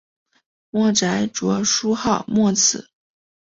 [0.71, 2.89] 墨翟着书号墨子。